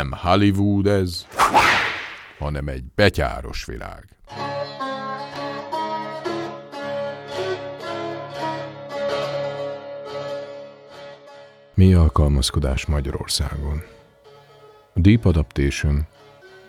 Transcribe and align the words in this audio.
Nem 0.00 0.12
Hollywood 0.12 0.86
ez, 0.86 1.26
hanem 2.38 2.68
egy 2.68 2.84
betyáros 2.94 3.64
világ. 3.64 4.04
Mi 11.74 11.94
alkalmazkodás 11.94 12.86
Magyarországon? 12.86 13.82
Deep 14.94 15.24
Adaptation, 15.24 16.06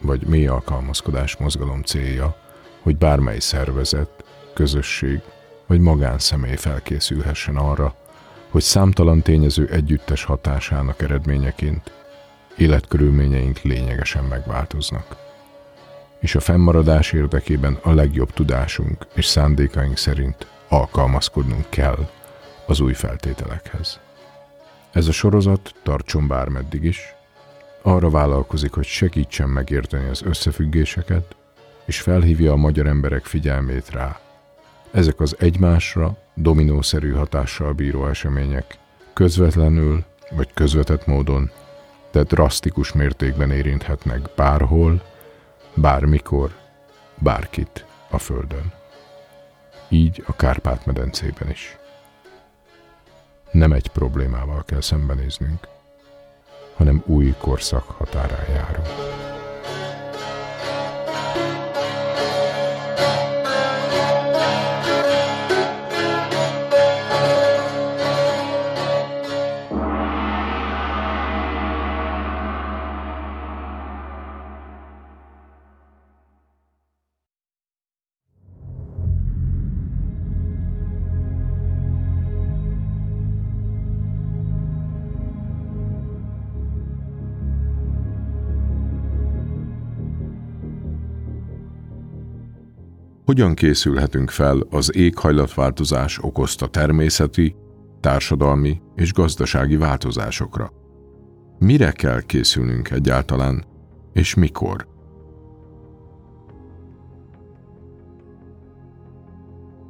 vagy 0.01 0.27
mély 0.27 0.47
alkalmazkodás 0.47 1.37
mozgalom 1.37 1.81
célja, 1.81 2.35
hogy 2.81 2.97
bármely 2.97 3.39
szervezet, 3.39 4.23
közösség 4.53 5.21
vagy 5.67 5.79
magánszemély 5.79 6.55
felkészülhessen 6.55 7.55
arra, 7.55 7.95
hogy 8.49 8.61
számtalan 8.61 9.21
tényező 9.21 9.67
együttes 9.67 10.23
hatásának 10.23 11.01
eredményeként 11.01 12.00
életkörülményeink 12.61 13.61
lényegesen 13.61 14.23
megváltoznak. 14.23 15.15
És 16.19 16.35
a 16.35 16.39
fennmaradás 16.39 17.11
érdekében 17.11 17.77
a 17.81 17.91
legjobb 17.91 18.31
tudásunk 18.31 19.07
és 19.13 19.25
szándékaink 19.25 19.97
szerint 19.97 20.47
alkalmazkodnunk 20.67 21.65
kell 21.69 22.09
az 22.65 22.79
új 22.79 22.93
feltételekhez. 22.93 23.99
Ez 24.91 25.07
a 25.07 25.11
sorozat 25.11 25.73
tartson 25.83 26.27
bármeddig 26.27 26.83
is, 26.83 27.15
arra 27.81 28.09
vállalkozik, 28.09 28.71
hogy 28.71 28.85
segítsen 28.85 29.49
megérteni 29.49 30.09
az 30.09 30.21
összefüggéseket, 30.21 31.35
és 31.85 32.01
felhívja 32.01 32.51
a 32.51 32.55
magyar 32.55 32.87
emberek 32.87 33.25
figyelmét 33.25 33.89
rá. 33.89 34.19
Ezek 34.91 35.19
az 35.19 35.35
egymásra 35.39 36.17
dominószerű 36.35 37.11
hatással 37.11 37.73
bíró 37.73 38.07
események 38.07 38.77
közvetlenül 39.13 40.03
vagy 40.35 40.53
közvetett 40.53 41.05
módon, 41.05 41.51
de 42.11 42.23
drasztikus 42.23 42.91
mértékben 42.91 43.51
érinthetnek 43.51 44.29
bárhol, 44.35 45.01
bármikor, 45.73 46.55
bárkit 47.17 47.85
a 48.09 48.17
Földön. 48.17 48.73
Így 49.89 50.23
a 50.27 50.35
Kárpát-medencében 50.35 51.49
is. 51.49 51.77
Nem 53.51 53.71
egy 53.71 53.87
problémával 53.87 54.63
kell 54.65 54.81
szembenéznünk, 54.81 55.67
hanem 56.75 57.03
új 57.05 57.35
korszak 57.39 57.83
határán 57.83 58.49
járunk. 58.49 59.20
Hogyan 93.31 93.53
készülhetünk 93.53 94.29
fel 94.29 94.59
az 94.69 94.95
éghajlatváltozás 94.95 96.19
okozta 96.21 96.67
természeti, 96.67 97.55
társadalmi 97.99 98.81
és 98.95 99.13
gazdasági 99.13 99.75
változásokra. 99.75 100.71
Mire 101.59 101.91
kell 101.91 102.21
készülnünk 102.21 102.89
egyáltalán, 102.89 103.63
és 104.13 104.33
mikor? 104.33 104.87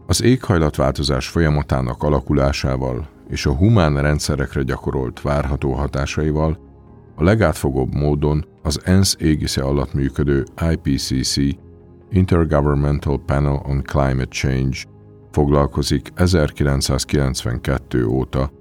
Az 0.07 0.21
éghajlatváltozás 0.23 1.27
folyamatának 1.27 2.03
alakulásával 2.03 3.09
és 3.29 3.45
a 3.45 3.55
humán 3.55 4.01
rendszerekre 4.01 4.61
gyakorolt 4.61 5.21
várható 5.21 5.71
hatásaival 5.71 6.59
a 7.15 7.23
legátfogóbb 7.23 7.93
módon 7.93 8.45
az 8.61 8.81
ENSZ 8.83 9.15
égisze 9.19 9.63
alatt 9.63 9.93
működő 9.93 10.45
IPCC 10.71 11.37
Intergovernmental 12.11 13.19
Panel 13.25 13.61
on 13.65 13.81
Climate 13.83 14.29
Change 14.29 14.77
foglalkozik 15.31 16.11
1992 16.15 18.05
óta 18.05 18.51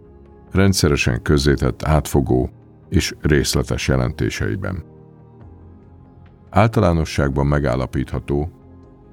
rendszeresen 0.50 1.22
közzétett 1.22 1.82
átfogó 1.82 2.50
és 2.88 3.14
részletes 3.20 3.88
jelentéseiben. 3.88 4.84
Általánosságban 6.50 7.46
megállapítható, 7.46 8.50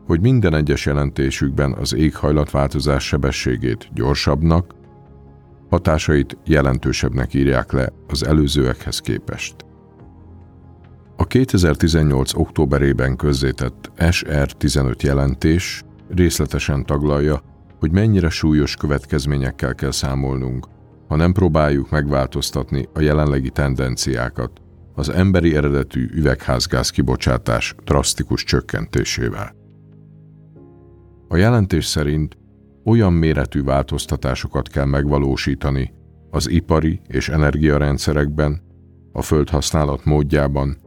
hogy 0.06 0.22
minden 0.22 0.54
egyes 0.54 0.86
jelentésükben 0.86 1.74
az 1.74 1.94
éghajlatváltozás 1.94 3.08
sebességét 3.08 3.90
gyorsabbnak, 3.94 4.76
hatásait 5.70 6.38
jelentősebbnek 6.46 7.34
írják 7.34 7.72
le 7.72 7.90
az 8.08 8.24
előzőekhez 8.24 9.00
képest. 9.00 9.67
A 11.28 11.30
2018. 11.30 12.34
októberében 12.34 13.16
közzétett 13.16 13.92
SR15 13.98 15.04
jelentés 15.04 15.84
részletesen 16.10 16.86
taglalja, 16.86 17.42
hogy 17.80 17.92
mennyire 17.92 18.30
súlyos 18.30 18.76
következményekkel 18.76 19.76
kell 19.76 19.92
számolnunk, 19.92 20.68
ha 21.08 21.16
nem 21.16 21.32
próbáljuk 21.32 21.90
megváltoztatni 21.90 22.88
a 22.94 23.02
jelenlegi 23.02 23.50
tendenciákat 23.50 24.52
az 24.96 25.10
emberi 25.10 25.56
eredetű 25.56 26.10
üvegházgáz 26.14 26.90
kibocsátás 26.90 27.76
drasztikus 27.84 28.44
csökkentésével. 28.44 29.56
A 31.28 31.36
jelentés 31.36 31.86
szerint 31.86 32.38
olyan 32.86 33.14
méretű 33.14 33.64
változtatásokat 33.64 34.68
kell 34.68 34.86
megvalósítani 34.86 35.94
az 36.30 36.50
ipari 36.50 37.02
és 37.08 37.30
energiarendszerekben, 37.30 38.62
a 39.12 39.22
földhasználat 39.22 40.06
módjában, 40.06 40.86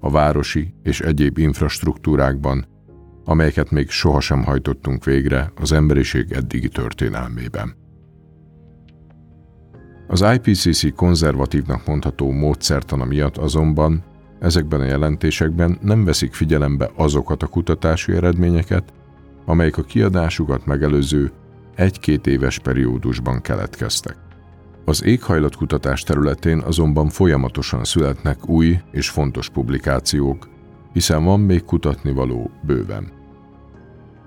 a 0.00 0.10
városi 0.10 0.74
és 0.82 1.00
egyéb 1.00 1.38
infrastruktúrákban, 1.38 2.66
amelyeket 3.24 3.70
még 3.70 3.90
sohasem 3.90 4.44
hajtottunk 4.44 5.04
végre 5.04 5.52
az 5.56 5.72
emberiség 5.72 6.32
eddigi 6.32 6.68
történelmében. 6.68 7.74
Az 10.06 10.24
IPCC 10.34 10.94
konzervatívnak 10.94 11.86
mondható 11.86 12.30
módszertana 12.30 13.04
miatt 13.04 13.36
azonban 13.36 14.04
ezekben 14.40 14.80
a 14.80 14.84
jelentésekben 14.84 15.78
nem 15.82 16.04
veszik 16.04 16.34
figyelembe 16.34 16.90
azokat 16.96 17.42
a 17.42 17.46
kutatási 17.46 18.12
eredményeket, 18.12 18.92
amelyek 19.44 19.78
a 19.78 19.82
kiadásukat 19.82 20.66
megelőző 20.66 21.30
egy-két 21.74 22.26
éves 22.26 22.58
periódusban 22.58 23.40
keletkeztek. 23.40 24.27
Az 24.88 25.04
éghajlatkutatás 25.04 26.02
területén 26.02 26.58
azonban 26.58 27.08
folyamatosan 27.08 27.84
születnek 27.84 28.48
új 28.48 28.80
és 28.90 29.10
fontos 29.10 29.48
publikációk, 29.48 30.48
hiszen 30.92 31.24
van 31.24 31.40
még 31.40 31.64
kutatni 31.64 32.12
való 32.12 32.50
bőven. 32.62 33.12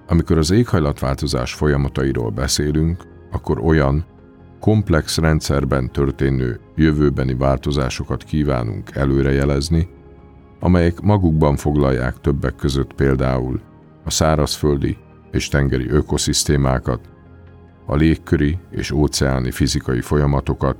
Amikor 0.07 0.38
az 0.38 0.51
éghajlatváltozás 0.51 1.53
folyamatairól 1.53 2.30
beszélünk, 2.30 3.03
akkor 3.31 3.59
olyan, 3.59 4.06
komplex 4.59 5.18
rendszerben 5.18 5.91
történő 5.91 6.59
jövőbeni 6.75 7.33
változásokat 7.33 8.24
kívánunk 8.24 8.95
előrejelezni, 8.95 9.89
amelyek 10.59 11.00
magukban 11.00 11.56
foglalják 11.56 12.19
többek 12.19 12.56
között 12.56 12.94
például 12.94 13.62
a 14.06 14.09
szárazföldi 14.09 14.97
és 15.31 15.47
tengeri 15.47 15.89
ökoszisztémákat, 15.89 17.11
a 17.86 17.95
légköri 17.95 18.57
és 18.72 18.92
óceáni 18.92 19.51
fizikai 19.51 20.01
folyamatokat, 20.01 20.78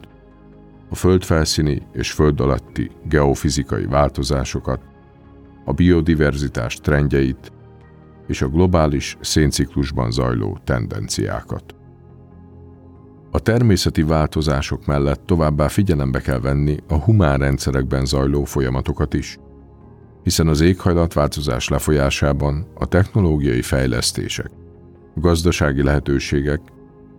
a 0.90 0.96
földfelszíni 0.96 1.82
és 1.94 2.12
föld 2.12 2.40
alatti 2.40 2.92
geofizikai 3.04 3.86
változásokat, 3.86 4.82
a 5.66 5.74
biodiverzitás 5.74 6.76
trendjeit 6.76 7.52
és 8.28 8.42
a 8.42 8.50
globális 8.50 9.18
szénciklusban 9.20 10.12
zajló 10.12 10.60
tendenciákat. 10.64 11.76
A 13.32 13.40
természeti 13.40 14.04
változások 14.04 14.86
mellett 14.86 15.26
továbbá 15.26 15.68
figyelembe 15.68 16.20
kell 16.20 16.40
venni 16.40 16.78
a 16.88 16.96
humán 16.96 17.40
rendszerekben 17.40 18.06
zajló 18.06 18.44
folyamatokat 18.44 19.14
is, 19.14 19.38
hiszen 20.24 20.48
az 20.48 20.62
éghajlatváltozás 20.62 21.68
lefolyásában 21.68 22.68
a 22.74 22.86
technológiai 22.86 23.62
fejlesztések, 23.62 24.50
gazdasági 25.16 25.84
lehetőségek 25.84 26.62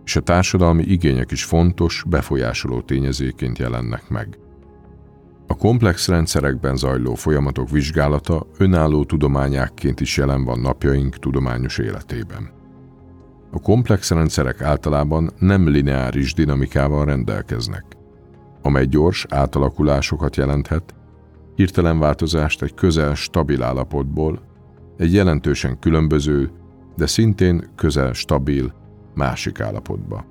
és 0.05 0.15
a 0.15 0.21
társadalmi 0.21 0.83
igények 0.83 1.31
is 1.31 1.43
fontos, 1.43 2.03
befolyásoló 2.07 2.81
tényezőként 2.81 3.57
jelennek 3.57 4.09
meg. 4.09 4.37
A 5.47 5.55
komplex 5.55 6.07
rendszerekben 6.07 6.75
zajló 6.75 7.13
folyamatok 7.13 7.69
vizsgálata 7.69 8.47
önálló 8.57 9.03
tudományákként 9.03 9.99
is 9.99 10.17
jelen 10.17 10.43
van 10.43 10.59
napjaink 10.59 11.17
tudományos 11.17 11.77
életében. 11.77 12.49
A 13.51 13.59
komplex 13.59 14.11
rendszerek 14.11 14.61
általában 14.61 15.31
nem 15.39 15.67
lineáris 15.67 16.33
dinamikával 16.33 17.05
rendelkeznek, 17.05 17.85
amely 18.61 18.85
gyors 18.85 19.25
átalakulásokat 19.29 20.35
jelenthet, 20.35 20.95
hirtelen 21.55 21.99
változást 21.99 22.61
egy 22.61 22.73
közel 22.73 23.15
stabil 23.15 23.63
állapotból, 23.63 24.41
egy 24.97 25.13
jelentősen 25.13 25.79
különböző, 25.79 26.51
de 26.95 27.05
szintén 27.05 27.69
közel 27.75 28.13
stabil 28.13 28.73
másik 29.15 29.59
állapotba. 29.59 30.25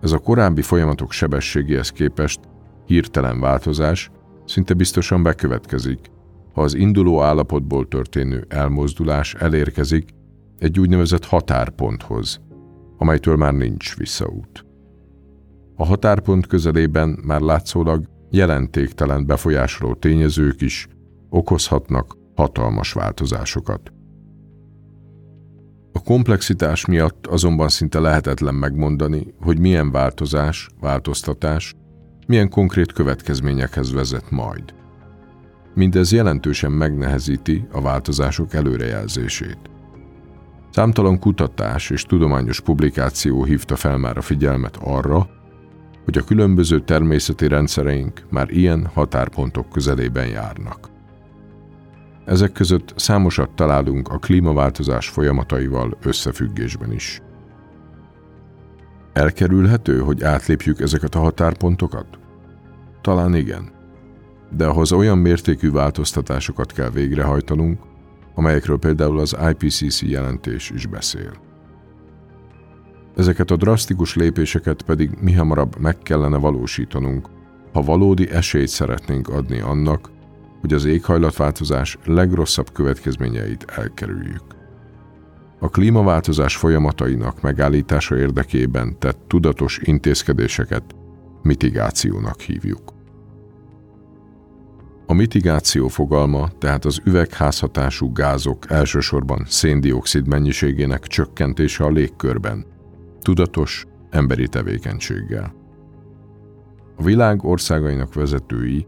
Ez 0.00 0.12
a 0.12 0.18
korábbi 0.18 0.62
folyamatok 0.62 1.12
sebességéhez 1.12 1.90
képest 1.90 2.40
hirtelen 2.86 3.40
változás 3.40 4.10
szinte 4.44 4.74
biztosan 4.74 5.22
bekövetkezik, 5.22 6.10
ha 6.52 6.62
az 6.62 6.74
induló 6.74 7.22
állapotból 7.22 7.88
történő 7.88 8.44
elmozdulás 8.48 9.34
elérkezik 9.34 10.08
egy 10.58 10.80
úgynevezett 10.80 11.24
határponthoz, 11.24 12.40
amelytől 12.96 13.36
már 13.36 13.52
nincs 13.52 13.96
visszaút. 13.96 14.64
A 15.76 15.84
határpont 15.84 16.46
közelében 16.46 17.18
már 17.22 17.40
látszólag 17.40 18.04
jelentéktelen 18.30 19.26
befolyásoló 19.26 19.94
tényezők 19.94 20.60
is 20.60 20.88
okozhatnak 21.28 22.16
hatalmas 22.34 22.92
változásokat. 22.92 23.92
A 25.98 26.02
komplexitás 26.02 26.86
miatt 26.86 27.26
azonban 27.26 27.68
szinte 27.68 28.00
lehetetlen 28.00 28.54
megmondani, 28.54 29.34
hogy 29.40 29.58
milyen 29.58 29.90
változás, 29.90 30.68
változtatás, 30.80 31.74
milyen 32.26 32.48
konkrét 32.48 32.92
következményekhez 32.92 33.92
vezet 33.92 34.30
majd. 34.30 34.74
Mindez 35.74 36.12
jelentősen 36.12 36.72
megnehezíti 36.72 37.66
a 37.72 37.80
változások 37.80 38.54
előrejelzését. 38.54 39.58
Számtalan 40.70 41.18
kutatás 41.18 41.90
és 41.90 42.02
tudományos 42.02 42.60
publikáció 42.60 43.44
hívta 43.44 43.76
fel 43.76 43.96
már 43.96 44.16
a 44.16 44.22
figyelmet 44.22 44.76
arra, 44.76 45.28
hogy 46.04 46.18
a 46.18 46.24
különböző 46.24 46.80
természeti 46.80 47.48
rendszereink 47.48 48.26
már 48.30 48.50
ilyen 48.50 48.86
határpontok 48.94 49.68
közelében 49.68 50.26
járnak. 50.26 50.90
Ezek 52.28 52.52
között 52.52 52.92
számosat 52.96 53.50
találunk 53.50 54.08
a 54.08 54.18
klímaváltozás 54.18 55.08
folyamataival 55.08 55.98
összefüggésben 56.02 56.92
is. 56.92 57.22
Elkerülhető, 59.12 59.98
hogy 59.98 60.22
átlépjük 60.22 60.80
ezeket 60.80 61.14
a 61.14 61.18
határpontokat? 61.18 62.06
Talán 63.00 63.34
igen. 63.34 63.70
De 64.56 64.66
ahhoz 64.66 64.92
olyan 64.92 65.18
mértékű 65.18 65.70
változtatásokat 65.70 66.72
kell 66.72 66.90
végrehajtanunk, 66.90 67.80
amelyekről 68.34 68.78
például 68.78 69.18
az 69.18 69.36
IPCC 69.50 70.02
jelentés 70.02 70.70
is 70.70 70.86
beszél. 70.86 71.32
Ezeket 73.16 73.50
a 73.50 73.56
drasztikus 73.56 74.14
lépéseket 74.14 74.82
pedig 74.82 75.10
mi 75.20 75.32
hamarabb 75.32 75.78
meg 75.78 75.98
kellene 75.98 76.36
valósítanunk, 76.36 77.28
ha 77.72 77.82
valódi 77.82 78.30
esélyt 78.30 78.68
szeretnénk 78.68 79.28
adni 79.28 79.60
annak, 79.60 80.16
hogy 80.60 80.72
az 80.72 80.84
éghajlatváltozás 80.84 81.98
legrosszabb 82.04 82.72
következményeit 82.72 83.64
elkerüljük. 83.64 84.42
A 85.60 85.68
klímaváltozás 85.68 86.56
folyamatainak 86.56 87.40
megállítása 87.40 88.16
érdekében 88.16 88.98
tett 88.98 89.18
tudatos 89.26 89.80
intézkedéseket 89.82 90.84
mitigációnak 91.42 92.40
hívjuk. 92.40 92.96
A 95.06 95.12
mitigáció 95.12 95.88
fogalma 95.88 96.48
tehát 96.58 96.84
az 96.84 97.00
üvegházhatású 97.04 98.12
gázok 98.12 98.70
elsősorban 98.70 99.44
széndiokszid 99.46 100.26
mennyiségének 100.26 101.06
csökkentése 101.06 101.84
a 101.84 101.90
légkörben, 101.90 102.64
tudatos 103.20 103.86
emberi 104.10 104.48
tevékenységgel. 104.48 105.54
A 106.96 107.02
világ 107.02 107.44
országainak 107.44 108.14
vezetői 108.14 108.86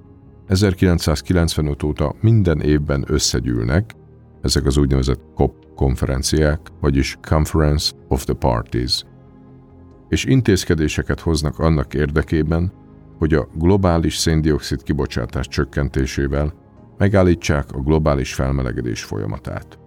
1995 0.51 1.83
óta 1.83 2.15
minden 2.21 2.61
évben 2.61 3.05
összegyűlnek, 3.07 3.95
ezek 4.43 4.67
az 4.67 4.77
úgynevezett 4.77 5.21
COP 5.35 5.67
konferenciák, 5.75 6.61
vagyis 6.81 7.19
Conference 7.29 7.93
of 8.09 8.25
the 8.25 8.35
Parties, 8.35 9.05
és 10.09 10.25
intézkedéseket 10.25 11.21
hoznak 11.21 11.59
annak 11.59 11.95
érdekében, 11.95 12.73
hogy 13.19 13.35
a 13.35 13.49
globális 13.55 14.17
széndiokszid 14.17 14.83
kibocsátás 14.83 15.49
csökkentésével 15.49 16.55
megállítsák 16.99 17.73
a 17.73 17.81
globális 17.81 18.35
felmelegedés 18.35 19.03
folyamatát. 19.03 19.79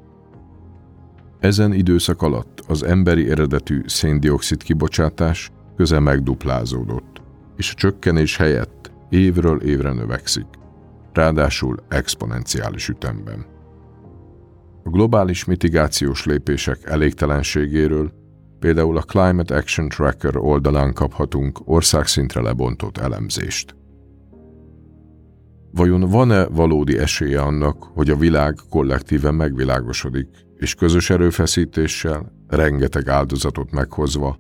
Ezen 1.40 1.74
időszak 1.74 2.22
alatt 2.22 2.64
az 2.68 2.84
emberi 2.84 3.30
eredetű 3.30 3.82
széndiokszid 3.86 4.64
kibocsátás 4.64 5.52
közel 5.76 6.00
megduplázódott, 6.00 7.22
és 7.58 7.72
a 7.72 7.76
csökkenés 7.76 8.38
helyett 8.38 8.93
évről 9.14 9.62
évre 9.62 9.94
növekszik, 9.94 10.46
ráadásul 11.14 11.78
exponenciális 11.88 12.88
ütemben. 12.88 13.46
A 14.84 14.90
globális 14.90 15.46
mitigációs 15.46 16.26
lépések 16.26 16.80
elégtelenségéről 16.84 18.12
például 18.60 18.98
a 18.98 19.02
Climate 19.02 19.56
Action 19.56 19.90
Tracker 19.90 20.38
oldalán 20.38 20.94
kaphatunk 20.94 21.60
országszintre 21.66 22.42
lebontott 22.42 22.98
elemzést. 22.98 23.76
Vajon 25.72 26.00
van-e 26.00 26.46
valódi 26.46 26.98
esélye 26.98 27.42
annak, 27.42 27.84
hogy 27.84 28.10
a 28.10 28.16
világ 28.16 28.56
kollektíven 28.70 29.36
megvilágosodik, 29.36 30.28
és 30.56 30.76
közös 30.76 31.10
erőfeszítéssel, 31.10 32.32
rengeteg 32.48 33.08
áldozatot 33.08 33.72
meghozva, 33.72 34.38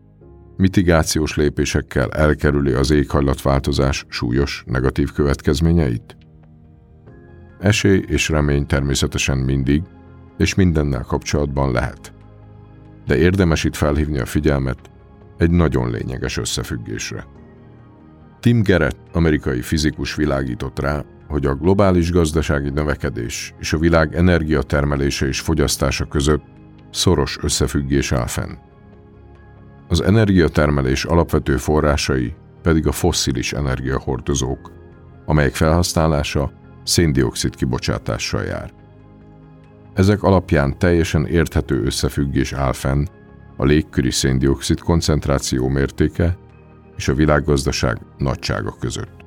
mitigációs 0.58 1.36
lépésekkel 1.36 2.12
elkerüli 2.12 2.72
az 2.72 2.92
éghajlatváltozás 2.92 4.06
súlyos 4.10 4.64
negatív 4.68 5.12
következményeit? 5.12 6.18
Esély 7.60 8.04
és 8.08 8.30
remény 8.30 8.66
természetesen 8.66 9.38
mindig, 9.38 9.84
és 10.38 10.56
mindennel 10.56 11.04
kapcsolatban 11.04 11.72
lehet. 11.72 12.14
De 13.06 13.18
érdemes 13.18 13.64
itt 13.64 13.76
felhívni 13.76 14.20
a 14.20 14.26
figyelmet 14.26 14.80
egy 15.38 15.52
nagyon 15.52 15.92
lényeges 15.92 16.38
összefüggésre. 16.38 17.26
Tim 18.40 18.62
Gerett, 18.62 18.98
amerikai 19.12 19.62
fizikus 19.62 20.16
világított 20.16 20.80
rá, 20.80 21.04
hogy 21.28 21.46
a 21.46 21.56
globális 21.56 22.12
gazdasági 22.12 22.70
növekedés 22.70 23.54
és 23.60 23.74
a 23.74 23.78
világ 23.78 24.16
energiatermelése 24.16 25.28
és 25.28 25.40
fogyasztása 25.40 26.06
között 26.06 26.44
szoros 26.92 27.38
összefüggés 27.42 28.12
áll 28.12 28.28
fenn. 28.28 28.52
Az 29.94 30.02
energiatermelés 30.02 31.06
alapvető 31.06 31.58
forrásai 31.58 32.34
pedig 32.62 32.88
a 32.88 32.92
fosszilis 32.92 33.54
energiahordozók, 33.54 34.72
amelyek 35.26 35.56
felhasználása 35.56 36.52
széndiokszid 36.84 37.56
kibocsátással 37.56 38.44
jár. 38.44 38.74
Ezek 39.94 40.24
alapján 40.24 40.78
teljesen 40.78 41.26
érthető 41.26 41.84
összefüggés 41.84 42.54
áll 42.54 42.74
fenn 42.74 43.06
a 43.58 43.66
légköri 43.66 44.12
széndiokszid 44.12 44.80
koncentráció 44.80 45.68
mértéke 45.68 46.38
és 46.98 47.08
a 47.08 47.14
világgazdaság 47.14 47.98
nagysága 48.18 48.76
között. 48.80 49.26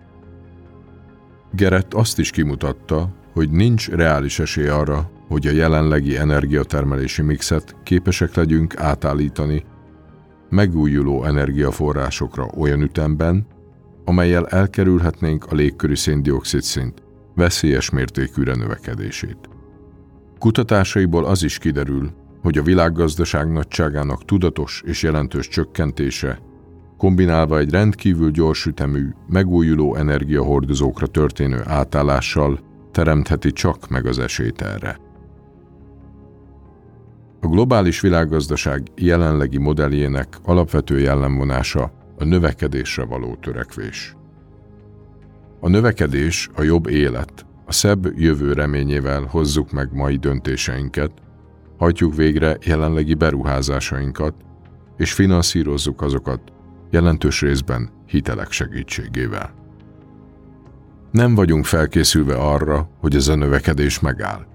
Gerett 1.53 1.95
azt 1.95 2.19
is 2.19 2.31
kimutatta, 2.31 3.09
hogy 3.33 3.51
nincs 3.51 3.89
reális 3.89 4.39
esély 4.39 4.69
arra, 4.69 5.11
hogy 5.29 5.47
a 5.47 5.53
jelenlegi 5.53 6.17
energiatermelési 6.17 7.23
mixet 7.23 7.77
képesek 7.83 8.35
legyünk 8.35 8.77
átállítani 8.77 9.65
megújuló 10.49 11.25
energiaforrásokra 11.25 12.47
olyan 12.57 12.83
ütemben, 12.83 13.47
amelyel 14.05 14.47
elkerülhetnénk 14.47 15.45
a 15.45 15.55
légköri 15.55 15.97
széndiokszid 15.97 16.63
szint 16.63 17.03
veszélyes 17.35 17.91
mértékűre 17.91 18.55
növekedését. 18.55 19.39
Kutatásaiból 20.39 21.25
az 21.25 21.43
is 21.43 21.59
kiderül, 21.59 22.11
hogy 22.43 22.59
a 22.59 22.63
világgazdaság 22.63 23.53
nagyságának 23.53 24.25
tudatos 24.25 24.83
és 24.87 25.03
jelentős 25.03 25.49
csökkentése, 25.49 26.39
kombinálva 26.97 27.59
egy 27.59 27.71
rendkívül 27.71 28.31
gyors 28.31 28.67
ütemű, 28.67 29.09
megújuló 29.29 29.95
energiahordozókra 29.95 31.07
történő 31.07 31.63
átállással 31.65 32.61
teremtheti 32.93 33.53
csak 33.53 33.89
meg 33.89 34.07
az 34.07 34.19
esélyt 34.19 34.63
erre. 34.63 35.06
A 37.47 37.49
globális 37.49 38.01
világgazdaság 38.01 38.83
jelenlegi 38.97 39.59
modelljének 39.59 40.39
alapvető 40.45 40.99
jellemvonása 40.99 41.93
a 42.19 42.25
növekedésre 42.25 43.05
való 43.05 43.35
törekvés. 43.35 44.17
A 45.61 45.69
növekedés 45.69 46.49
a 46.55 46.63
jobb 46.63 46.87
élet, 46.87 47.47
a 47.67 47.73
szebb 47.73 48.19
jövő 48.19 48.53
reményével 48.53 49.23
hozzuk 49.23 49.73
meg 49.73 49.89
mai 49.93 50.17
döntéseinket, 50.17 51.11
hajtjuk 51.79 52.15
végre 52.15 52.57
jelenlegi 52.65 53.15
beruházásainkat, 53.15 54.35
és 54.97 55.13
finanszírozzuk 55.13 56.03
azokat 56.03 56.41
jelentős 56.91 57.41
részben 57.41 57.91
hitelek 58.07 58.51
segítségével. 58.51 59.55
Nem 61.11 61.35
vagyunk 61.35 61.65
felkészülve 61.65 62.37
arra, 62.37 62.91
hogy 63.01 63.15
ez 63.15 63.29
a 63.29 63.35
növekedés 63.35 64.01
megáll, 64.01 64.47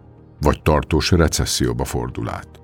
vagy 0.41 0.61
tartós 0.61 1.11
recesszióba 1.11 1.83
fordul 1.83 2.29
át. 2.29 2.60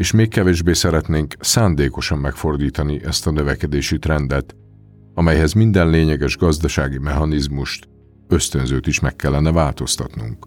És 0.00 0.12
még 0.12 0.28
kevésbé 0.28 0.72
szeretnénk 0.72 1.34
szándékosan 1.40 2.18
megfordítani 2.18 3.04
ezt 3.04 3.26
a 3.26 3.30
növekedési 3.30 3.98
trendet, 3.98 4.56
amelyhez 5.14 5.52
minden 5.52 5.90
lényeges 5.90 6.36
gazdasági 6.36 6.98
mechanizmust 6.98 7.88
ösztönzőt 8.28 8.86
is 8.86 9.00
meg 9.00 9.16
kellene 9.16 9.52
változtatnunk. 9.52 10.46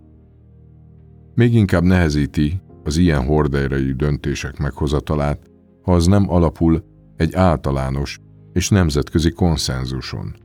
Még 1.36 1.54
inkább 1.54 1.84
nehezíti 1.84 2.62
az 2.84 2.98
ilyen 2.98 3.26
horderejű 3.26 3.94
döntések 3.94 4.58
meghozatalát, 4.58 5.40
ha 5.82 5.94
az 5.94 6.06
nem 6.06 6.30
alapul 6.30 6.84
egy 7.16 7.34
általános 7.36 8.20
és 8.54 8.70
nemzetközi 8.70 9.32
konszenzuson, 9.32 10.36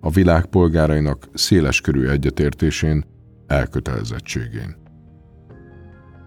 a 0.00 0.10
világ 0.10 0.46
polgárainak 0.46 1.28
széleskörű 1.34 2.06
egyetértésén, 2.06 3.04
elkötelezettségén. 3.46 4.81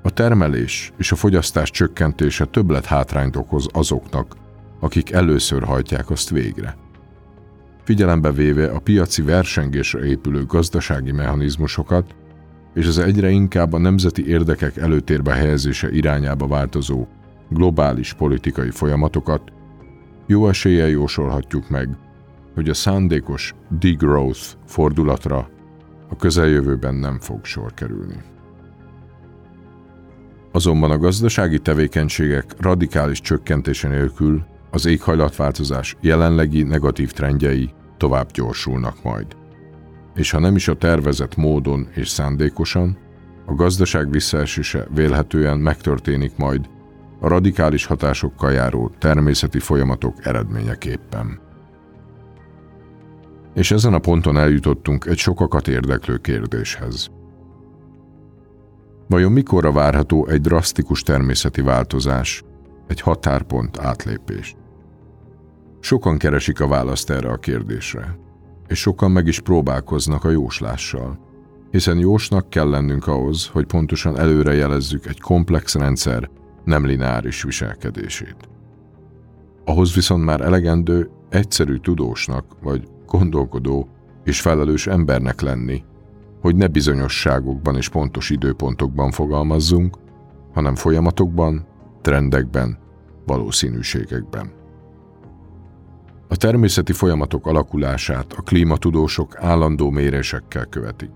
A 0.06 0.10
termelés 0.10 0.92
és 0.98 1.12
a 1.12 1.16
fogyasztás 1.16 1.72
csökkentése 1.72 2.46
többlet 2.46 2.86
hátrányt 2.86 3.36
okoz 3.36 3.68
azoknak, 3.72 4.36
akik 4.80 5.12
először 5.12 5.64
hajtják 5.64 6.10
azt 6.10 6.30
végre. 6.30 6.78
Figyelembe 7.84 8.32
véve 8.32 8.68
a 8.68 8.80
piaci 8.80 9.22
versengésre 9.22 10.06
épülő 10.06 10.46
gazdasági 10.46 11.12
mechanizmusokat 11.12 12.16
és 12.74 12.88
az 12.88 12.98
egyre 12.98 13.30
inkább 13.30 13.74
a 13.74 13.78
nemzeti 13.78 14.28
érdekek 14.28 14.78
előtérbe 14.78 15.34
helyezése 15.34 15.92
irányába 15.92 16.48
változó 16.48 17.08
globális 17.50 18.14
politikai 18.14 18.70
folyamatokat, 18.70 19.42
jó 20.26 20.48
eséllyel 20.48 20.88
jósolhatjuk 20.88 21.70
meg, 21.70 21.90
hogy 22.54 22.70
a 22.70 22.74
szándékos 22.74 23.54
degrowth 23.80 24.42
fordulatra 24.66 25.50
a 26.10 26.16
közeljövőben 26.16 26.96
nem 26.96 27.20
fog 27.20 27.46
sor 27.46 27.74
kerülni. 27.74 28.34
Azonban 30.56 30.92
a 30.92 30.98
gazdasági 30.98 31.60
tevékenységek 31.60 32.56
radikális 32.60 33.22
csökkentése 33.22 33.88
nélkül 33.88 34.44
az 34.72 34.86
éghajlatváltozás 34.86 35.96
jelenlegi 36.02 36.64
negatív 36.64 37.12
trendjei 37.12 37.70
tovább 37.98 38.32
gyorsulnak 38.32 39.04
majd. 39.04 39.26
És 40.14 40.32
ha 40.32 40.40
nem 40.40 40.56
is 40.56 40.68
a 40.68 40.74
tervezett 40.74 41.36
módon 41.36 41.88
és 41.96 42.10
szándékosan, 42.10 42.98
a 43.46 43.54
gazdaság 43.54 44.12
visszaesése 44.12 44.88
vélhetően 44.94 45.58
megtörténik 45.58 46.38
majd 46.38 46.70
a 47.20 47.28
radikális 47.28 47.86
hatásokkal 47.86 48.52
járó 48.52 48.92
természeti 49.00 49.60
folyamatok 49.60 50.26
eredményeképpen. 50.26 51.40
És 53.56 53.72
ezen 53.72 53.94
a 53.94 54.00
ponton 54.00 54.38
eljutottunk 54.38 55.06
egy 55.06 55.18
sokakat 55.18 55.68
érdeklő 55.68 56.18
kérdéshez. 56.18 57.10
Vajon 59.08 59.32
mikorra 59.32 59.72
várható 59.72 60.28
egy 60.28 60.42
drasztikus 60.42 61.02
természeti 61.02 61.62
változás, 61.62 62.44
egy 62.88 63.02
határpont 63.02 63.78
átlépés? 63.78 64.56
Sokan 65.80 66.18
keresik 66.18 66.60
a 66.60 66.68
választ 66.68 67.10
erre 67.10 67.30
a 67.30 67.38
kérdésre, 67.38 68.18
és 68.68 68.80
sokan 68.80 69.12
meg 69.12 69.28
is 69.28 69.40
próbálkoznak 69.40 70.24
a 70.24 70.30
jóslással, 70.30 71.20
hiszen 71.72 71.98
jósnak 71.98 72.50
kell 72.50 72.70
lennünk 72.70 73.08
ahhoz, 73.08 73.48
hogy 73.48 73.66
pontosan 73.66 74.20
előre 74.20 74.54
jelezzük 74.54 75.06
egy 75.06 75.20
komplex 75.20 75.76
rendszer 75.76 76.30
nem 76.64 76.86
lineáris 76.86 77.44
viselkedését. 77.44 78.38
Ahhoz 79.66 79.94
viszont 79.94 80.24
már 80.24 80.42
elegendő 80.42 81.10
egyszerű 81.30 81.76
tudósnak 81.76 82.46
vagy 82.62 82.88
gondolkodó 83.06 83.90
és 84.24 84.42
felelős 84.42 84.88
embernek 84.88 85.42
lenni, 85.42 85.84
hogy 86.46 86.56
ne 86.56 86.68
bizonyosságokban 86.68 87.76
és 87.76 87.90
pontos 87.90 88.30
időpontokban 88.30 89.12
fogalmazzunk, 89.12 89.98
hanem 90.54 90.76
folyamatokban, 90.76 91.66
trendekben, 92.02 92.78
valószínűségekben. 93.26 94.52
A 96.28 96.36
természeti 96.36 96.94
folyamatok 96.94 97.48
alakulását 97.48 98.34
a 98.34 98.42
klímatudósok 98.42 99.36
állandó 99.38 99.90
mérésekkel 99.90 100.66
követik. 100.66 101.12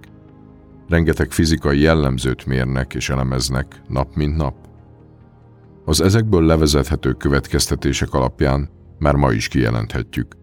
Rengeteg 0.88 1.31
fizikai 1.31 1.79
jellemzőt 1.79 2.45
mérnek 2.45 2.93
és 2.93 3.09
elemeznek 3.09 3.81
nap 3.88 4.15
mint 4.15 4.38
nap. 4.38 4.55
Az 5.86 6.01
ezekből 6.01 6.45
levezethető 6.45 7.12
következtetések 7.12 8.13
alapján 8.13 8.69
már 9.00 9.15
ma 9.15 9.31
is 9.31 9.48
kijelenthetjük, 9.48 10.36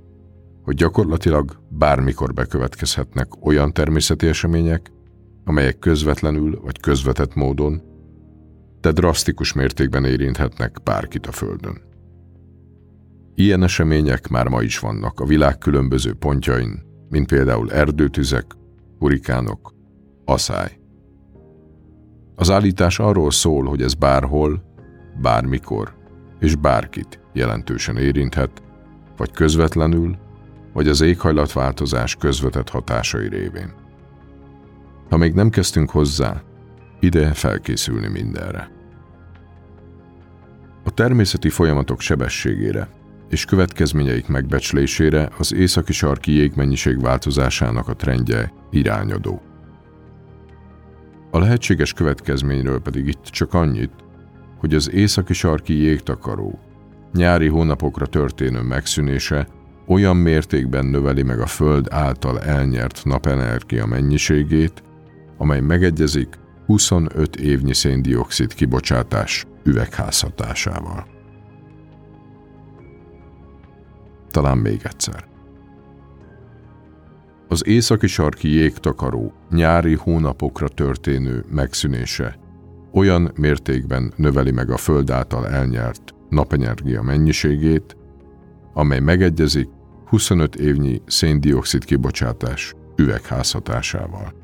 hogy 0.66 0.74
gyakorlatilag 0.74 1.58
bármikor 1.68 2.32
bekövetkezhetnek 2.32 3.46
olyan 3.46 3.72
természeti 3.72 4.26
események, 4.26 4.92
amelyek 5.44 5.78
közvetlenül 5.78 6.60
vagy 6.60 6.80
közvetett 6.80 7.34
módon, 7.34 7.82
de 8.80 8.92
drasztikus 8.92 9.52
mértékben 9.52 10.04
érinthetnek 10.04 10.82
bárkit 10.84 11.26
a 11.26 11.32
Földön. 11.32 11.80
Ilyen 13.34 13.62
események 13.62 14.28
már 14.28 14.48
ma 14.48 14.62
is 14.62 14.78
vannak 14.78 15.20
a 15.20 15.24
világ 15.24 15.58
különböző 15.58 16.14
pontjain, 16.14 16.82
mint 17.08 17.26
például 17.26 17.72
erdőtüzek, 17.72 18.46
hurikánok, 18.98 19.74
aszály. 20.24 20.78
Az 22.34 22.50
állítás 22.50 22.98
arról 22.98 23.30
szól, 23.30 23.64
hogy 23.64 23.82
ez 23.82 23.94
bárhol, 23.94 24.62
bármikor 25.20 25.94
és 26.40 26.54
bárkit 26.54 27.20
jelentősen 27.32 27.96
érinthet, 27.96 28.62
vagy 29.16 29.30
közvetlenül, 29.30 30.24
vagy 30.76 30.88
az 30.88 31.00
éghajlatváltozás 31.00 32.16
közvetett 32.16 32.68
hatásai 32.68 33.28
révén. 33.28 33.72
Ha 35.10 35.16
még 35.16 35.32
nem 35.32 35.50
kezdtünk 35.50 35.90
hozzá, 35.90 36.42
ideje 37.00 37.32
felkészülni 37.32 38.06
mindenre. 38.06 38.70
A 40.84 40.90
természeti 40.90 41.48
folyamatok 41.48 42.00
sebességére 42.00 42.88
és 43.28 43.44
következményeik 43.44 44.28
megbecslésére 44.28 45.28
az 45.38 45.54
északi 45.54 45.92
sarki 45.92 46.32
jégmennyiség 46.32 47.00
változásának 47.00 47.88
a 47.88 47.96
trendje 47.96 48.52
irányadó. 48.70 49.42
A 51.30 51.38
lehetséges 51.38 51.92
következményről 51.92 52.80
pedig 52.80 53.06
itt 53.06 53.24
csak 53.24 53.54
annyit, 53.54 53.92
hogy 54.58 54.74
az 54.74 54.90
északi 54.90 55.32
sarki 55.32 55.74
jégtakaró 55.74 56.58
nyári 57.12 57.48
hónapokra 57.48 58.06
történő 58.06 58.60
megszűnése 58.60 59.46
olyan 59.86 60.16
mértékben 60.16 60.86
növeli 60.86 61.22
meg 61.22 61.40
a 61.40 61.46
Föld 61.46 61.86
által 61.90 62.40
elnyert 62.40 63.04
napenergia 63.04 63.86
mennyiségét, 63.86 64.82
amely 65.36 65.60
megegyezik 65.60 66.28
25 66.66 67.36
évnyi 67.36 67.74
széndiokszid 67.74 68.54
kibocsátás 68.54 69.46
üvegházhatásával. 69.64 71.06
Talán 74.30 74.58
még 74.58 74.80
egyszer. 74.84 75.24
Az 77.48 77.66
északi 77.66 78.06
sarki 78.06 78.48
jégtakaró 78.48 79.32
nyári 79.50 79.94
hónapokra 79.94 80.68
történő 80.68 81.44
megszűnése 81.50 82.38
olyan 82.92 83.32
mértékben 83.34 84.12
növeli 84.16 84.50
meg 84.50 84.70
a 84.70 84.76
Föld 84.76 85.10
által 85.10 85.48
elnyert 85.48 86.14
napenergia 86.28 87.02
mennyiségét, 87.02 87.96
amely 88.72 89.00
megegyezik 89.00 89.68
25 90.06 90.54
évnyi 90.56 91.02
széndiokszid 91.06 91.84
kibocsátás 91.84 92.74
üvegházhatásával. 92.96 94.34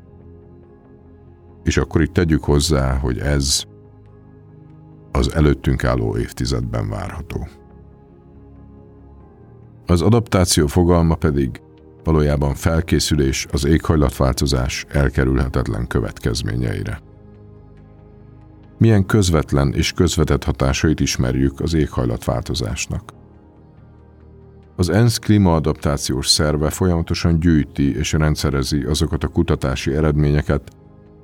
És 1.63 1.77
akkor 1.77 2.01
itt 2.01 2.13
tegyük 2.13 2.43
hozzá, 2.43 2.97
hogy 2.97 3.17
ez 3.17 3.63
az 5.11 5.33
előttünk 5.33 5.83
álló 5.83 6.17
évtizedben 6.17 6.89
várható. 6.89 7.47
Az 9.85 10.01
adaptáció 10.01 10.67
fogalma 10.67 11.15
pedig 11.15 11.61
valójában 12.03 12.53
felkészülés 12.53 13.47
az 13.51 13.65
éghajlatváltozás 13.65 14.85
elkerülhetetlen 14.89 15.87
következményeire. 15.87 16.99
Milyen 18.77 19.05
közvetlen 19.05 19.73
és 19.73 19.91
közvetett 19.91 20.43
hatásait 20.43 20.99
ismerjük 20.99 21.59
az 21.59 21.73
éghajlatváltozásnak. 21.73 23.22
Az 24.75 24.89
ENSZ 24.89 25.17
klímaadaptációs 25.17 26.27
szerve 26.27 26.69
folyamatosan 26.69 27.39
gyűjti 27.39 27.95
és 27.95 28.11
rendszerezi 28.11 28.83
azokat 28.83 29.23
a 29.23 29.27
kutatási 29.27 29.95
eredményeket, 29.95 30.71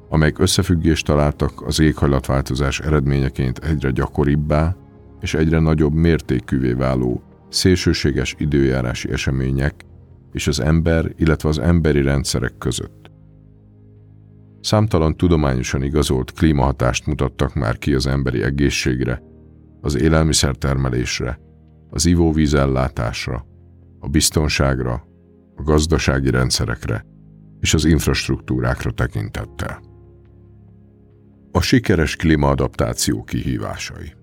amelyek 0.10 0.40
összefüggést 0.40 1.06
találtak 1.06 1.62
az 1.66 1.80
éghajlatváltozás 1.80 2.80
eredményeként 2.80 3.58
egyre 3.58 3.92
gyakoribbá 3.92 4.76
és 5.22 5.34
egyre 5.34 5.60
nagyobb 5.60 5.94
mértékűvé 5.94 6.72
váló 6.72 7.22
szélsőséges 7.50 8.36
időjárási 8.38 9.12
események 9.12 9.86
és 10.32 10.48
az 10.48 10.60
ember, 10.60 11.12
illetve 11.18 11.50
az 11.50 11.60
emberi 11.60 12.02
rendszerek 12.02 12.58
között. 12.58 13.12
Számtalan 14.62 15.18
tudományosan 15.18 15.84
igazolt 15.84 16.32
klímahatást 16.32 17.06
mutattak 17.06 17.54
már 17.54 17.78
ki 17.78 17.94
az 17.94 18.08
emberi 18.08 18.44
egészségre, 18.44 19.22
az 19.82 20.02
élelmiszertermelésre, 20.02 21.40
az 21.90 22.06
ivóvízellátásra, 22.06 23.46
a 24.00 24.08
biztonságra, 24.08 25.08
a 25.56 25.64
gazdasági 25.64 26.30
rendszerekre 26.30 27.06
és 27.60 27.74
az 27.74 27.86
infrastruktúrákra 27.86 28.92
tekintettel. 28.92 29.82
A 31.52 31.62
sikeres 31.62 32.16
klímaadaptáció 32.16 33.24
kihívásai 33.24 34.18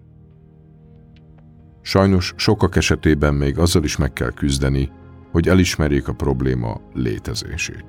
Sajnos 1.86 2.32
sokak 2.36 2.76
esetében 2.76 3.34
még 3.34 3.58
azzal 3.58 3.84
is 3.84 3.96
meg 3.96 4.12
kell 4.12 4.32
küzdeni, 4.32 4.90
hogy 5.30 5.48
elismerjék 5.48 6.08
a 6.08 6.12
probléma 6.12 6.80
létezését. 6.94 7.86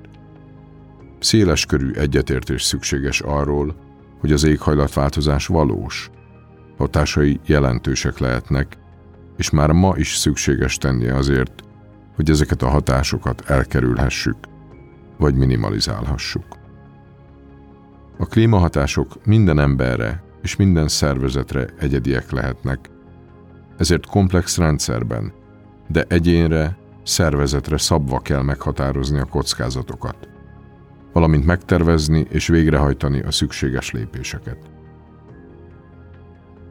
Széles 1.18 1.66
körű 1.66 1.92
egyetértés 1.92 2.62
szükséges 2.62 3.20
arról, 3.20 3.76
hogy 4.20 4.32
az 4.32 4.44
éghajlatváltozás 4.44 5.46
valós, 5.46 6.10
hatásai 6.76 7.40
jelentősek 7.46 8.18
lehetnek, 8.18 8.78
és 9.38 9.50
már 9.50 9.70
ma 9.70 9.96
is 9.96 10.16
szükséges 10.16 10.76
tenni 10.76 11.08
azért, 11.08 11.62
hogy 12.14 12.30
ezeket 12.30 12.62
a 12.62 12.68
hatásokat 12.68 13.42
elkerülhessük, 13.46 14.36
vagy 15.18 15.34
minimalizálhassuk. 15.34 16.58
A 18.18 18.26
klímahatások 18.26 19.26
minden 19.26 19.58
emberre 19.58 20.22
és 20.42 20.56
minden 20.56 20.88
szervezetre 20.88 21.66
egyediek 21.78 22.30
lehetnek, 22.30 22.90
ezért 23.76 24.06
komplex 24.06 24.58
rendszerben, 24.58 25.32
de 25.88 26.04
egyénre, 26.08 26.76
szervezetre 27.02 27.78
szabva 27.78 28.18
kell 28.18 28.42
meghatározni 28.42 29.18
a 29.18 29.24
kockázatokat, 29.24 30.28
valamint 31.12 31.46
megtervezni 31.46 32.26
és 32.30 32.46
végrehajtani 32.46 33.20
a 33.20 33.30
szükséges 33.30 33.90
lépéseket. 33.90 34.58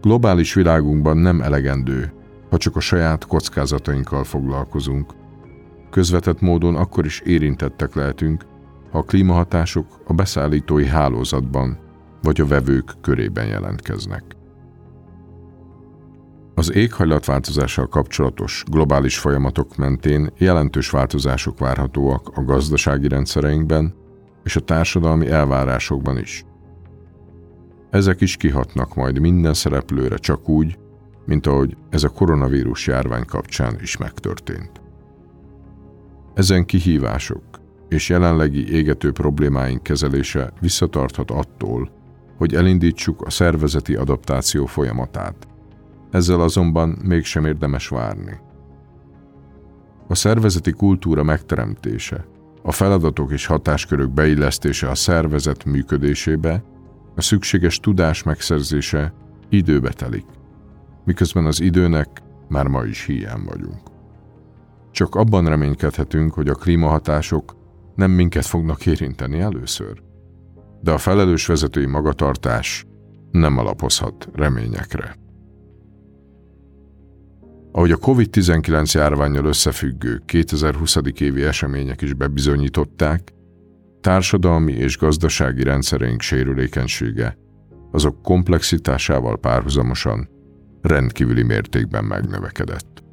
Globális 0.02 0.54
világunkban 0.54 1.18
nem 1.18 1.42
elegendő, 1.42 2.17
ha 2.50 2.58
csak 2.58 2.76
a 2.76 2.80
saját 2.80 3.26
kockázatainkkal 3.26 4.24
foglalkozunk. 4.24 5.14
Közvetett 5.90 6.42
módon 6.42 6.76
akkor 6.76 7.06
is 7.06 7.20
érintettek 7.20 7.96
lehetünk, 7.96 8.46
ha 8.92 8.98
a 8.98 9.04
klímahatások 9.04 9.86
a 10.06 10.14
beszállítói 10.14 10.86
hálózatban 10.86 11.78
vagy 12.22 12.42
a 12.42 12.46
vevők 12.46 12.94
körében 13.02 13.46
jelentkeznek. 13.46 14.24
Az 16.56 16.74
éghajlatváltozással 16.74 17.88
kapcsolatos 17.88 18.64
globális 18.72 19.20
folyamatok 19.20 19.76
mentén 19.76 20.30
jelentős 20.38 20.90
változások 20.90 21.60
várhatóak 21.60 22.32
a 22.34 22.44
gazdasági 22.44 23.08
rendszereinkben 23.08 23.94
és 24.44 24.56
a 24.56 24.60
társadalmi 24.60 25.30
elvárásokban 25.30 26.18
is. 26.18 26.46
Ezek 27.90 28.22
is 28.22 28.38
kihatnak 28.38 28.96
majd 28.96 29.20
minden 29.20 29.54
szereplőre 29.54 30.18
csak 30.18 30.50
úgy, 30.50 30.78
mint 31.28 31.48
ahogy 31.48 31.78
ez 31.90 32.04
a 32.04 32.10
koronavírus 32.10 32.88
járvány 32.88 33.26
kapcsán 33.26 33.78
is 33.82 33.98
megtörtént. 33.98 34.82
Ezen 36.34 36.66
kihívások 36.66 37.44
és 37.90 38.10
jelenlegi 38.10 38.74
égető 38.74 39.12
problémáink 39.12 39.84
kezelése 39.84 40.54
visszatarthat 40.60 41.32
attól, 41.32 41.92
hogy 42.38 42.56
elindítsuk 42.56 43.22
a 43.22 43.30
szervezeti 43.30 43.96
adaptáció 43.96 44.66
folyamatát. 44.66 45.48
Ezzel 46.12 46.42
azonban 46.42 46.98
mégsem 47.04 47.46
érdemes 47.46 47.88
várni. 47.88 48.40
A 50.08 50.16
szervezeti 50.16 50.72
kultúra 50.72 51.24
megteremtése, 51.24 52.26
a 52.62 52.72
feladatok 52.72 53.32
és 53.32 53.46
hatáskörök 53.46 54.10
beillesztése 54.10 54.90
a 54.90 54.96
szervezet 54.96 55.66
működésébe, 55.66 56.64
a 57.16 57.22
szükséges 57.22 57.80
tudás 57.80 58.24
megszerzése 58.24 59.14
időbe 59.50 59.90
telik, 59.90 60.26
miközben 61.08 61.46
az 61.46 61.62
időnek 61.62 62.22
már 62.48 62.68
ma 62.68 62.84
is 62.84 63.06
hiány 63.06 63.44
vagyunk. 63.46 63.82
Csak 64.92 65.16
abban 65.16 65.46
reménykedhetünk, 65.46 66.34
hogy 66.34 66.48
a 66.48 66.56
klímahatások 66.56 67.56
nem 67.96 68.12
minket 68.12 68.46
fognak 68.46 68.86
érinteni 68.86 69.40
először 69.40 70.06
de 70.82 70.92
a 70.92 70.98
felelős 70.98 71.46
vezetői 71.46 71.86
magatartás 71.86 72.86
nem 73.32 73.58
alapozhat 73.58 74.30
reményekre. 74.34 75.16
Ahogy 77.72 77.92
a 77.92 77.98
COVID-19 77.98 78.92
járványjal 78.92 79.46
összefüggő 79.46 80.22
2020. 80.26 80.98
évi 81.20 81.44
események 81.44 82.02
is 82.02 82.14
bebizonyították, 82.14 83.34
társadalmi 84.02 84.74
és 84.74 84.98
gazdasági 84.98 85.64
rendszereink 85.64 86.22
sérülékenysége 86.22 87.38
azok 87.92 88.22
komplexitásával 88.22 89.38
párhuzamosan 89.38 90.30
rendkívüli 90.82 91.44
mértékben 91.44 92.06
megnövekedett. 92.06 93.04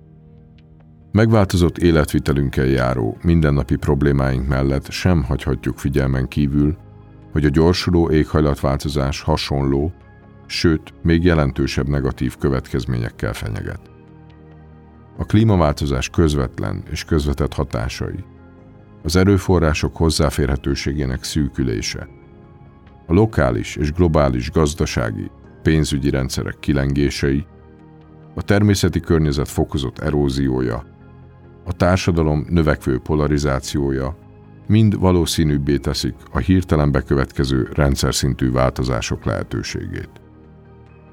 Megváltozott 1.12 1.78
életvitelünkkel 1.78 2.66
járó 2.66 3.18
mindennapi 3.22 3.76
problémáink 3.76 4.48
mellett 4.48 4.90
sem 4.90 5.22
hagyhatjuk 5.22 5.78
figyelmen 5.78 6.28
kívül, 6.28 6.76
hogy 7.32 7.44
a 7.44 7.48
gyorsuló 7.48 8.10
éghajlatváltozás 8.10 9.20
hasonló, 9.20 9.92
sőt, 10.46 10.94
még 11.02 11.24
jelentősebb 11.24 11.88
negatív 11.88 12.36
következményekkel 12.36 13.32
fenyeget. 13.32 13.80
A 15.16 15.24
klímaváltozás 15.24 16.08
közvetlen 16.08 16.82
és 16.90 17.04
közvetett 17.04 17.54
hatásai, 17.54 18.24
az 19.02 19.16
erőforrások 19.16 19.96
hozzáférhetőségének 19.96 21.22
szűkülése, 21.22 22.08
a 23.06 23.12
lokális 23.12 23.76
és 23.76 23.92
globális 23.92 24.50
gazdasági, 24.50 25.30
pénzügyi 25.62 26.10
rendszerek 26.10 26.58
kilengései, 26.60 27.46
a 28.34 28.42
természeti 28.42 29.00
környezet 29.00 29.48
fokozott 29.48 29.98
eróziója, 29.98 30.84
a 31.64 31.72
társadalom 31.72 32.46
növekvő 32.48 32.98
polarizációja 32.98 34.16
mind 34.66 34.98
valószínűbbé 34.98 35.76
teszik 35.76 36.14
a 36.32 36.38
hirtelen 36.38 36.92
bekövetkező 36.92 37.68
rendszer 37.72 38.14
szintű 38.14 38.50
változások 38.50 39.24
lehetőségét. 39.24 40.10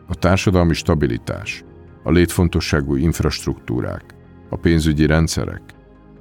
A 0.08 0.16
társadalmi 0.16 0.74
stabilitás, 0.74 1.64
a 2.04 2.12
létfontosságú 2.12 2.96
infrastruktúrák, 2.96 4.04
a 4.50 4.56
pénzügyi 4.56 5.06
rendszerek, 5.06 5.62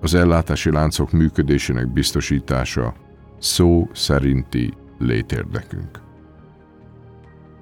az 0.00 0.14
ellátási 0.14 0.70
láncok 0.70 1.12
működésének 1.12 1.92
biztosítása 1.92 2.94
szó 3.38 3.88
szerinti 3.92 4.72
létérdekünk. 4.98 6.09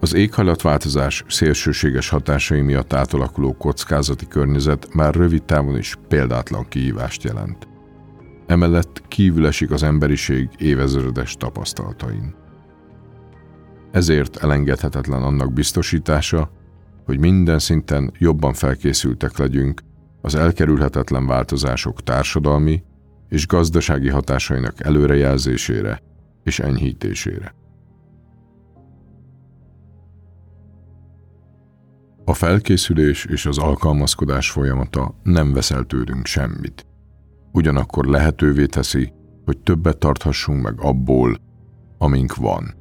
Az 0.00 0.14
éghajlatváltozás 0.14 1.24
szélsőséges 1.28 2.08
hatásai 2.08 2.61
miatt 2.61 2.92
átalakuló 2.92 3.56
kockázati 3.56 4.26
környezet 4.26 4.94
már 4.94 5.14
rövid 5.14 5.42
távon 5.42 5.76
is 5.76 5.96
példátlan 6.08 6.68
kihívást 6.68 7.22
jelent. 7.22 7.68
Emellett 8.46 9.02
kívül 9.08 9.46
esik 9.46 9.70
az 9.70 9.82
emberiség 9.82 10.48
évezredes 10.58 11.34
tapasztalatain. 11.34 12.34
Ezért 13.90 14.37
elengedhetetlen 14.37 15.22
annak 15.22 15.52
biztosítása, 15.52 16.50
hogy 17.04 17.18
minden 17.18 17.58
szinten 17.58 18.12
jobban 18.18 18.52
felkészültek 18.52 19.38
legyünk 19.38 19.82
az 20.20 20.34
elkerülhetetlen 20.34 21.26
változások 21.26 22.02
társadalmi 22.02 22.82
és 23.28 23.46
gazdasági 23.46 24.08
hatásainak 24.08 24.84
előrejelzésére 24.84 26.02
és 26.44 26.58
enyhítésére. 26.58 27.54
A 32.28 32.34
felkészülés 32.34 33.24
és 33.24 33.46
az 33.46 33.58
alkalmazkodás 33.58 34.50
folyamata 34.50 35.14
nem 35.22 35.52
veszel 35.52 35.84
tőlünk 35.84 36.26
semmit 36.26 36.86
ugyanakkor 37.52 38.06
lehetővé 38.06 38.66
teszi, 38.66 39.12
hogy 39.44 39.58
többet 39.58 39.98
tarthassunk 39.98 40.62
meg 40.62 40.80
abból, 40.80 41.36
amink 41.98 42.34
van. 42.34 42.74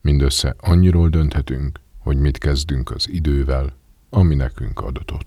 Mindössze 0.00 0.54
annyiról 0.60 1.08
dönthetünk, 1.08 1.80
hogy 1.98 2.18
mit 2.18 2.38
kezdünk 2.38 2.90
az 2.90 3.08
idővel, 3.08 3.82
ami 4.14 4.34
nekünk 4.34 4.80
adatott. 4.80 5.26